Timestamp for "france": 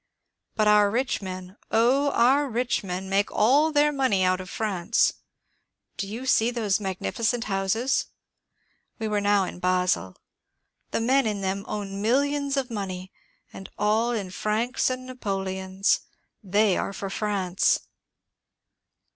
4.49-5.13, 17.11-17.81